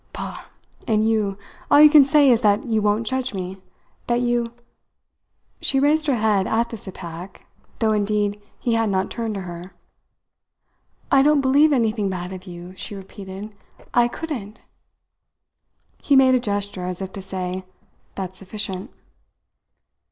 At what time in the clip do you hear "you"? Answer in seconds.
1.07-1.37, 1.79-1.87, 2.65-2.81, 4.19-4.47, 12.47-12.75